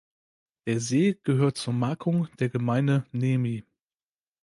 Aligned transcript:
Der 0.65 0.79
See 0.79 1.19
gehört 1.21 1.57
zur 1.59 1.73
Markung 1.73 2.27
der 2.39 2.49
Gemeinde 2.49 3.05
Nemi. 3.11 3.63